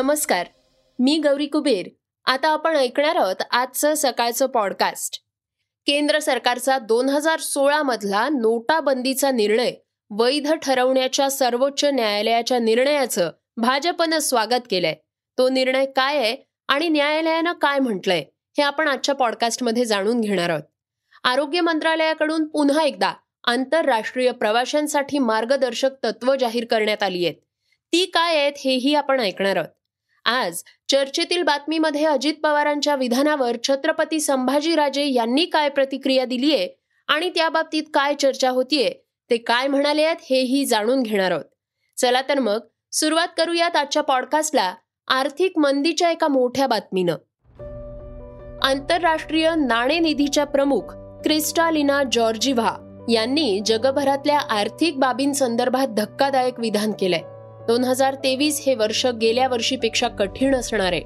[0.00, 0.46] नमस्कार
[0.98, 1.88] मी गौरी कुबेर.
[2.24, 5.18] आता आपण ऐकणार आहोत आजचं सकाळचं पॉडकास्ट
[5.86, 9.72] केंद्र सरकारचा दोन हजार सोळा मधला नोटाबंदीचा निर्णय
[10.10, 14.94] वैध ठरवण्याच्या सर्वोच्च न्यायालयाच्या निर्णयाचं भाजपनं स्वागत केलंय.
[15.38, 16.36] तो निर्णय काय आहे
[16.68, 18.20] आणि न्यायालयानं काय म्हटलंय
[18.58, 20.62] हे आपण आजच्या पॉडकास्टमध्ये जाणून घेणार आहोत.
[21.24, 23.12] आरोग्य मंत्रालयाकडून पुन्हा एकदा
[23.44, 27.36] आंतरराष्ट्रीय प्रवाशांसाठी मार्गदर्शक तत्व जाहीर करण्यात आली आहेत.
[27.92, 29.79] ती काय आहेत हेही आपण ऐकणार आहोत.
[30.24, 36.68] आज चर्चेतील बातमीमध्ये अजित पवारांच्या विधानावर छत्रपती संभाजीराजे यांनी काय प्रतिक्रिया दिलीये
[37.08, 38.94] आणि त्या बाबतीत काय चर्चा होतीये
[39.30, 41.44] ते काय म्हणाले आहेत हेही जाणून घेणार आहोत.
[41.96, 42.58] चला तर मग
[42.92, 44.74] सुरुवात करूयात आजच्या पॉडकास्टला
[45.08, 47.12] आर्थिक मंदीच्या एका मोठ्या बातमीनं.
[48.62, 50.82] आंतरराष्ट्रीय नाणेनिधीच्या प्रमुख
[51.22, 57.22] क्रिस्टालिना जॉर्जिव्हा यांनी जगभरातल्या आर्थिक बाबींसंदर्भात धक्कादायक विधान केलंय.
[57.70, 61.00] दोन हजार तेवीस हे वर्ष गेल्या वर्षीपेक्षा कठीण असणार आहे.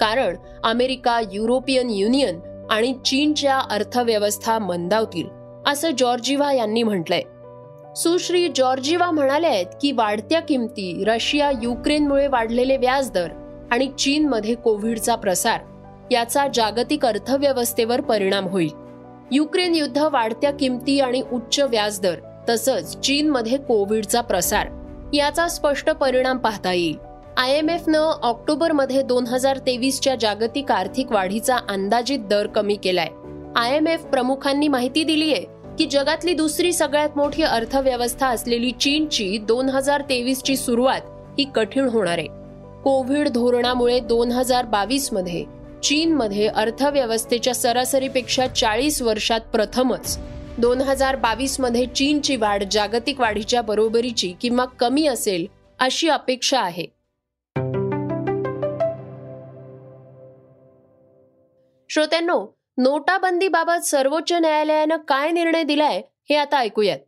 [0.00, 2.38] कारण अमेरिका युरोपियन युनियन
[2.70, 5.26] आणि चीनच्या अर्थव्यवस्था मंदावतील
[5.66, 7.22] असं जॉर्जिवा यांनी म्हटलंय.
[7.96, 13.28] सुश्री जॉर्जिवा म्हणाले आहेत की वाढत्या किमती रशिया युक्रेनमुळे वाढलेले व्याजदर
[13.70, 15.60] आणि चीनमध्ये कोविडचा प्रसार
[16.10, 18.70] याचा जागतिक अर्थव्यवस्थेवर परिणाम होईल.
[19.32, 22.14] युक्रेन युद्ध वाढत्या किमती आणि उच्च व्याजदर
[22.48, 24.66] तसंच चीनमध्ये कोविडचा प्रसार
[25.12, 26.96] याचा स्पष्ट परिणाम पाहता येईल.
[27.36, 33.08] आय एम एफनं ऑक्टोबरमध्ये दोन हजार तेवीसच्या जागतिक आर्थिक वाढीचा अंदाजित दर कमी केलाय.
[33.56, 35.44] आय एम एफ प्रमुखांनी माहिती दिली आहे
[35.78, 41.00] की जगातली दुसरी सगळ्यात मोठी अर्थव्यवस्था असलेली चीनची दोन हजार तेवीसची सुरुवात
[41.38, 42.28] ही कठीण होणार आहे.
[42.84, 45.44] कोविड धोरणामुळे दोन हजार बावीसमध्ये
[45.82, 50.18] चीनमध्ये अर्थव्यवस्थेच्या सरासरीपेक्षा चाळीस वर्षात प्रथमच
[50.58, 55.46] दोन हजार बावीसमध्ये चीनची वाढ जागतिक वाढीच्या बरोबरीची किंवा कमी असेल
[55.80, 56.86] अशी अपेक्षा आहे.
[61.90, 62.46] श्रोत्यांनो
[62.78, 66.98] नोटाबंदीबाबत सर्वोच्च न्यायालयानं काय निर्णय दिलाय हे आता ऐकूयात.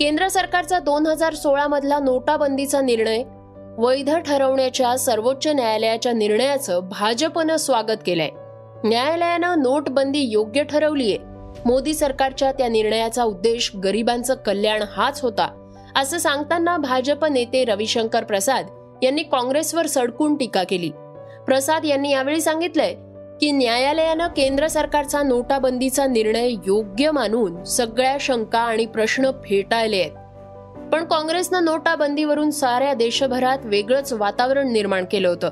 [0.00, 3.22] केंद्र सरकारचा दोन हजार सोळा मधला नोटाबंदीचा निर्णय
[3.78, 8.30] वैध ठरवण्याच्या सर्वोच्च न्यायालयाच्या निर्णयाचं भाजपनं स्वागत केलंय.
[8.84, 11.37] न्यायालयानं नोटबंदी योग्य ठरवलीये.
[11.64, 18.66] मोदी सरकारच्या त्या निर्णयाचा उद्देश गरिबांचं कल्याण हाच होता असं सांगताना भाजप नेते रविशंकर प्रसाद
[19.02, 20.90] यांनी काँग्रेसवर सडकून टीका केली.
[21.46, 22.94] प्रसाद यांनी यावेळी सांगितलंय
[23.40, 30.10] की न्यायालयानं केंद्र सरकारचा नोटाबंदीचा निर्णय योग्य मानून सगळ्या शंका आणि प्रश्न फेटाळले आहेत.
[30.92, 35.50] पण काँग्रेसनं नोटाबंदीवरून साऱ्या देशभरात वेगळंच वातावरण निर्माण केलं होतं.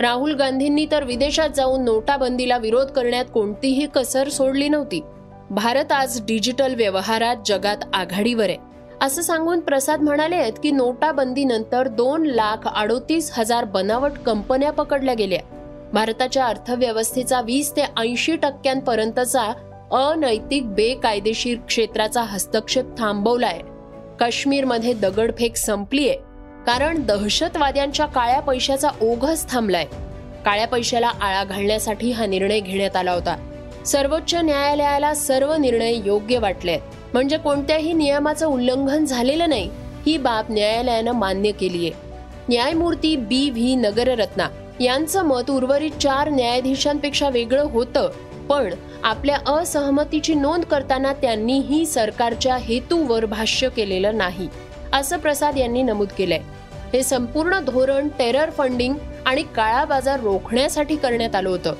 [0.00, 5.00] राहुल गांधींनी तर विदेशात जाऊन नोटाबंदीला विरोध करण्यात कोणतीही कसर सोडली नव्हती.
[5.50, 8.56] भारत आज डिजिटल व्यवहारात जगात आघाडीवर आहे.
[9.00, 15.38] असं सांगून प्रसाद म्हणाले आहेत की नोटाबंदीनंतर दोन लाख अडोतीस हजार बनावट कंपन्या पकडल्या गेल्या.
[15.92, 19.42] भारताच्या अर्थव्यवस्थेचा वीस ते ऐंशी टक्क्यांपर्यंतचा
[19.92, 23.60] अनैतिक बेकायदेशीर क्षेत्राचा हस्तक्षेप थांबवलाय.
[24.20, 26.12] काश्मीरमध्ये दगडफेक संपलीय
[26.66, 29.84] कारण दहशतवाद्यांच्या काळ्या पैशाचा ओघच थांबलाय.
[30.44, 33.50] काळ्या पैशाला आळा घालण्यासाठी हा निर्णय घेण्यात आला होता.
[33.86, 36.76] सर्वोच्च न्यायालयाला सर्व निर्णय योग्य वाटले.
[37.12, 39.68] म्हणजे कोणत्याही नियमाचं उल्लंघन झालेलं नाही
[40.06, 42.02] ही बाब न्यायालयानं मान्य केली आहे
[42.48, 44.48] न्यायमूर्ती बी व्ही नगररत्ना
[44.80, 48.10] यांचं मत उर्वरित चार न्यायाधीशांपेक्षा वेगळं होतं
[48.48, 48.74] पण
[49.04, 54.48] आपल्या असहमतीची नोंद करताना त्यांनीही सरकारच्या हेतूवर भाष्य केलेलं नाही
[54.92, 56.40] असं प्रसाद यांनी नमूद केलंय.
[56.92, 58.94] हे संपूर्ण धोरण टेरर फंडिंग
[59.26, 61.74] आणि काळा बाजार रोखण्यासाठी करण्यात आलं होतं.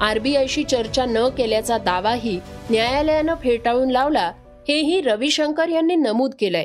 [0.00, 2.40] आरबीआयशी चर्चा न केल्याचा दावाही
[2.70, 4.32] न्यायालयानं फेटाळून लावला
[4.68, 6.64] हेही रविशंकर यांनी नमूद केलंय.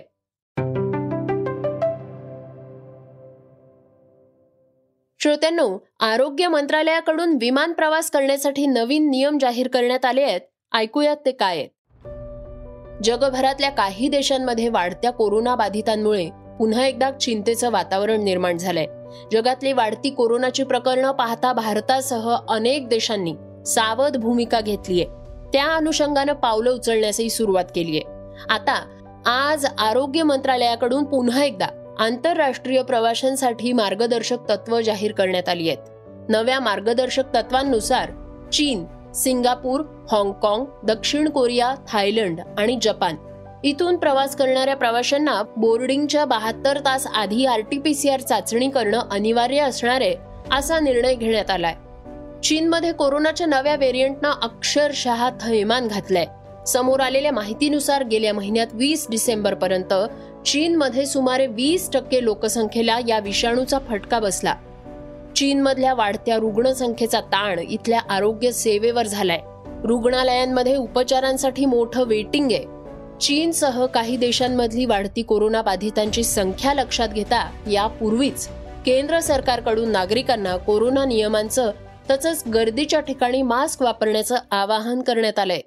[5.20, 10.42] श्रोत्यांनो आरोग्य मंत्रालयाकडून विमान प्रवास करण्यासाठी नवीन नियम जाहीर करण्यात आले आहेत.
[10.74, 11.70] ऐकूयात ते काय आहेत.
[13.04, 18.86] जगभरातल्या काही देशांमध्ये वाढत्या कोरोना बाधितांमुळे पुन्हा एकदा चिंतेचं वातावरण निर्माण झालंय.
[19.32, 23.36] जगातली वाढती कोरोनाची प्रकरणं पाहता भारतासह अनेक देशांनी
[23.66, 25.06] सावध भूमिका घेतलीय
[25.54, 28.00] त्या अनुषंगानं पावलं उचलण्यासही सुरुवात केलीय
[28.50, 28.86] आता
[29.26, 31.68] आज आरोग्य मंत्रालयाकडून पुन्हा एकदा
[32.00, 35.78] आंतरराष्ट्रीय प्रवाशांसाठी मार्गदर्शक तत्व जाहीर करण्यात आली आहेत.
[36.30, 38.12] नव्या मार्गदर्शक तत्वांनुसार
[38.54, 43.16] चीन सिंगापूर हाँगकाँग दक्षिण कोरिया थायलंड आणि जपान
[43.64, 50.16] इथून प्रवास करणाऱ्या प्रवाशांना बोर्डिंगच्या बहात्तर तास आधी आरटीपीसीआर चाचणी करणं अनिवार्य असणार आहे
[50.52, 51.76] असा निर्णय घेण्यात आलाय.
[52.44, 56.26] चीनमध्ये कोरोनाच्या नव्या व्हेरियंटनं अक्षरशः थैमान घातलंय.
[56.68, 59.94] समोर आलेल्या माहितीनुसार गेल्या महिन्यात वीस डिसेंबर पर्यंत
[60.46, 64.56] चीनमध्ये सुमारे वीस टक्के लोकसंख्येला या विषाणूचा फटका बसला.
[65.36, 69.40] चीनमधल्या वाढत्या रुग्णसंख्येचा ताण इथल्या आरोग्य सेवेवर झालाय.
[69.84, 72.83] रुग्णालयांमध्ये उपचारांसाठी मोठं वेटिंग आहे.
[73.22, 78.48] चीनसह काही देशांमधली वाढती कोरोना बाधितांची संख्या लक्षात घेता यापूर्वीच
[78.86, 81.72] केंद्र सरकारकडून नागरिकांना कोरोना नियमांचं
[82.10, 85.62] तसंच गर्दीच्या ठिकाणी मास्क वापरण्याचं आवाहन करण्यात आलंय.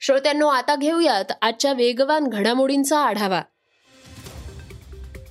[0.00, 3.42] श्रोत्यांनो आता घेऊयात आजच्या वेगवान घडामोडींचा आढावा.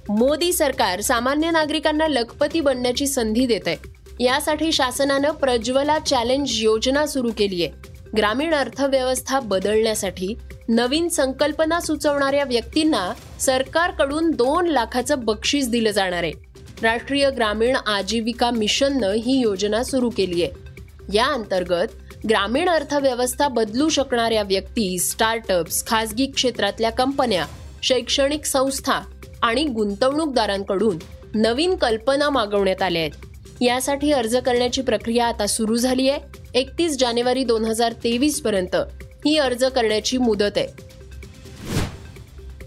[0.09, 7.31] मोदी सरकार सामान्य नागरिकांना लखपती बनण्याची संधी देत आहे यासाठी शासनानं प्रज्वला चॅलेंज योजना सुरू
[7.37, 7.91] केली आहे.
[8.17, 10.35] ग्रामीण अर्थव्यवस्था बदलण्यासाठी
[10.69, 16.31] नवीन संकल्पना सुचवणाऱ्या व्यक्तींना सरकारकडून दोन लाखाचं बक्षीस दिलं जाणार आहे.
[16.81, 20.51] राष्ट्रीय ग्रामीण आजीविका मिशननं ही योजना सुरू केली आहे.
[21.13, 21.87] या अंतर्गत
[22.29, 27.45] ग्रामीण अर्थव्यवस्था बदलू शकणाऱ्या व्यक्ती स्टार्टअप्स खासगी क्षेत्रातल्या कंपन्या
[27.83, 29.01] शैक्षणिक संस्था
[29.41, 30.97] आणि गुंतवणूकदारांकडून
[31.35, 33.32] नवीन कल्पना मागवण्यात आल्या आहेत.
[33.63, 36.19] यासाठी अर्ज करण्याची प्रक्रिया आता सुरू झाली आहे.
[36.54, 38.75] एकतीस जानेवारी दोन हजार तेवीस पर्यंत
[39.25, 40.68] ही अर्ज करण्याची मुदत आहे.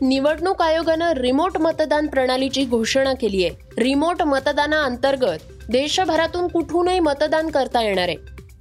[0.01, 3.83] निवडणूक आयोगानं रिमोट मतदान प्रणालीची घोषणा केली आहे.
[3.83, 8.17] रिमोट मतदानाअंतर्गत देशभरातून कुठूनही मतदान करता येणार आहे.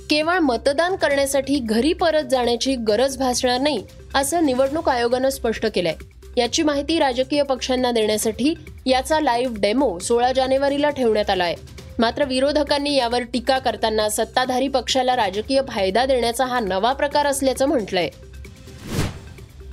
[0.09, 3.83] केवळ मतदान करण्यासाठी घरी परत जाण्याची गरज भासणार नाही
[4.15, 5.95] असं निवडणूक आयोगानं स्पष्ट केलंय.
[6.37, 8.53] याची माहिती राजकीय पक्षांना देण्यासाठी
[8.85, 11.55] याचा लाईव्ह डेमो सोळा जानेवारीला ठेवण्यात आला आहे
[11.99, 18.09] मात्र विरोधकांनी यावर टीका करताना सत्ताधारी पक्षाला राजकीय फायदा देण्याचा हा नवा प्रकार असल्याचं म्हटलंय.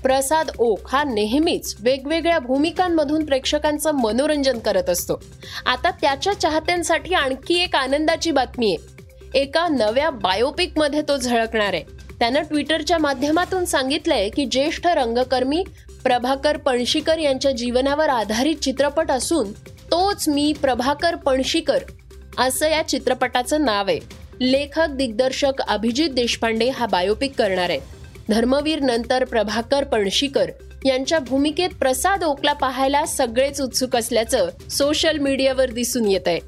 [0.03, 5.23] प्रसाद ओक हा नेहमीच वेगवेगळ्या भूमिकांमधून प्रेक्षकांचं मनोरंजन करत असतो.
[5.67, 9.41] आता त्याच्या चाहत्यांसाठी आणखी एक आनंदाची बातमी आहे.
[9.41, 11.83] एका नव्या बायोपिकमध्ये तो झळकणार आहे.
[12.19, 15.65] त्यानं ट्विटरच्या माध्यमातून सांगितलंय की ज्येष्ठ रंगकर्मी
[16.05, 19.53] प्रभाकर पणशीकर यांच्या जीवनावर आधारित चित्रपट असून
[19.91, 21.79] तोच मी प्रभाकर पणशीकर
[22.39, 23.99] असं या चित्रपटाचं नाव आहे.
[24.41, 27.81] लेखक दिग्दर्शक अभिजित देशपांडे हा बायोपिक करणार आहे.
[28.29, 30.51] धर्मवीर नंतर प्रभाकर पणशीकर
[30.85, 36.39] यांच्या भूमिकेत प्रसाद ओकला पाहायला सगळेच उत्सुक असल्याचं सोशल मीडियावर दिसून येत आहे.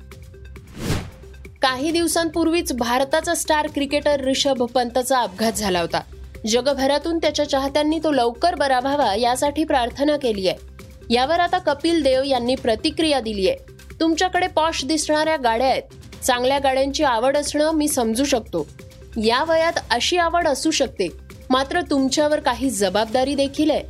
[1.63, 6.01] काही दिवसांपूर्वीच भारताचा स्टार क्रिकेटर ऋषभ पंतचा अपघात झाला होता.
[6.47, 10.75] जगभरातून त्याच्या चाहत्यांनी तो लवकर बरा व्हावा यासाठी प्रार्थना केली आहे
[11.11, 15.83] यावर आता कपिल देव यांनी प्रतिक्रिया दिली आहे तुमच्याकडे पॉश दिसणाऱ्या गाड्या आहेत.
[16.25, 18.67] चांगल्या गाड्यांची आवड असणं मी समजू शकतो.
[19.17, 21.09] या वयात अशी आवड असू शकते.
[21.51, 23.83] मात्र तुमच्यावर काही जबाबदारी देखील आहे.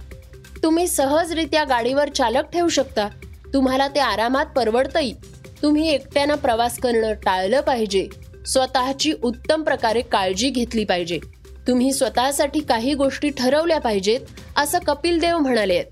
[0.62, 3.08] तुम्ही सहजरित्या गाडीवर चालक ठेवू शकता.
[3.54, 5.14] तुम्हाला ते आरामात परवडतंही.
[5.62, 8.08] तुम्ही एकट्यानं प्रवास करणं टाळलं पाहिजे.
[8.46, 11.20] स्वतःची उत्तम प्रकारे काळजी घेतली पाहिजे.
[11.68, 14.20] तुम्ही स्वतःसाठी काही गोष्टी ठरवल्या पाहिजेत
[14.56, 15.82] असं कपिल देव म्हणाले.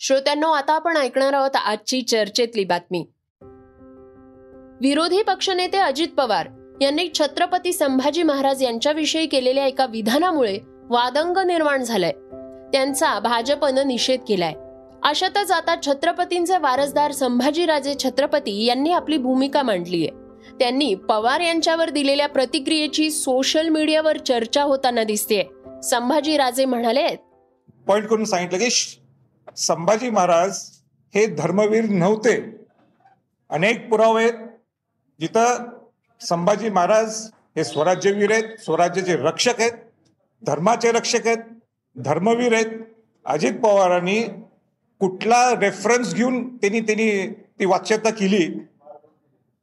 [0.00, 3.06] श्रोत्यांनो आता आपण ऐकणार आहोत आजची चर्चेतली बातमी.
[4.80, 6.48] विरोधी पक्षनेते अजित पवार
[6.80, 12.12] यांनी छत्रपती संभाजी महाराज यांच्याविषयी केलेल्या एका विधानामुळे वादंग निर्माण झालाय.
[12.72, 14.52] त्यांचा भाजपनं निषेध केलाय.
[15.02, 20.25] अशातच आता छत्रपतींचे वारसदार संभाजीराजे छत्रपती यांनी आपली भूमिका मांडली आहे
[20.60, 25.42] त्यांनी पवार यांच्यावर दिलेल्या प्रतिक्रियेची सोशल मीडियावर चर्चा होताना दिसते
[25.84, 27.08] संभाजी राजे म्हणाले
[27.86, 28.70] पॉइंट करून सांगितलं की
[29.56, 30.58] संभाजी महाराज
[31.14, 32.36] हे धर्मवीर नव्हते.
[33.50, 34.32] अनेक पुरावे आहेत.
[35.20, 35.64] जिथं
[36.20, 39.72] संभाजी महाराज हे स्वराज्यवीर आहेत स्वराज्याचे रक्षक आहेत
[40.42, 41.38] धर्माचे रक्षक आहेत
[41.96, 42.66] धर्मवीर आहेत.
[43.24, 44.22] अजित पवारांनी
[45.00, 48.46] कुठला रेफरन्स घेऊन त्यांनी त्यांनी ती वाच्यता केली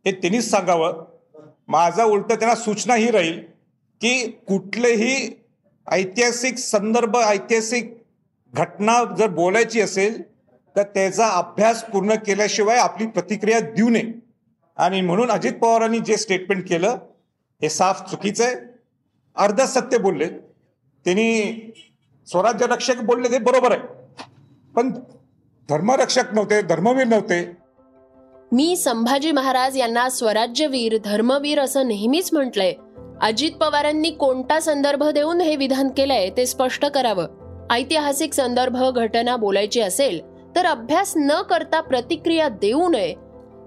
[0.06, 1.06] हे त्यांनीच सांगावं.
[1.68, 3.40] माझा उलट त्यांना सूचना ही राहील
[4.02, 5.44] की कुठलेही
[5.92, 8.04] ऐतिहासिक संदर्भ ऐतिहासिक
[8.54, 10.22] घटना जर बोलायची असेल
[10.76, 14.14] तर त्याचा अभ्यास पूर्ण केल्याशिवाय आपली प्रतिक्रिया देऊ नये.
[14.78, 16.98] आणि म्हणून अजित पवारांनी जे स्टेटमेंट केलं
[17.62, 18.56] हे साफ चुकीचं आहे.
[19.36, 20.28] अर्ध सत्य बोलले.
[21.06, 21.54] त्यांनी
[22.28, 23.82] स्वराज्य रक्षक बोलले ते बरोबर आहे.
[24.76, 24.90] पण
[25.70, 27.63] धर्मरक्षक नव्हते धर्मवीर नव्हते.
[28.54, 32.74] मी संभाजी महाराज यांना स्वराज्यवीर धर्मवीर असं नेहमीच म्हटलंय.
[33.22, 37.28] अजित पवारांनी कोणता संदर्भ देऊन हे विधान केलंय ते स्पष्ट करावं.
[37.72, 40.22] ऐतिहासिक संदर्भ घटना बोलायची असेल
[40.56, 43.12] तर अभ्यास न करता प्रतिक्रिया देऊ नये.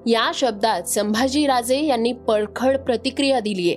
[0.07, 3.75] या शब्दात संभाजी राजे यांनी पळखड प्रतिक्रिया दिलीय.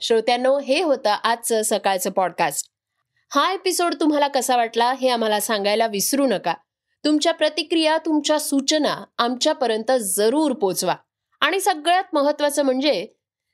[0.00, 2.70] श्रोत्यांनो हे होतं आजचं सकाळचं पॉडकास्ट
[3.34, 6.54] हा एपिसोड तुम्हाला कसा वाटला हे आम्हाला सांगायला विसरू नका.
[7.04, 10.94] तुमच्या प्रतिक्रिया तुमच्या सूचना आमच्यापर्यंत जरूर पोचवा.
[11.40, 13.08] आणि सगळ्यात महत्वाचं म्हणजे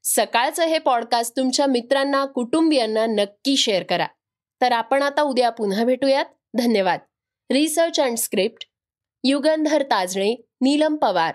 [0.04, 4.06] सकाळचं हे पॉडकास्ट तुमच्या मित्रांना कुटुंबियांना नक्की शेअर करा.
[4.60, 6.24] तर आपण आता उद्या पुन्हा भेटूयात.
[6.54, 7.00] धन्यवाद.
[7.50, 8.66] Research and script
[9.24, 11.34] Yugandhar Tajne Neelam Pawar.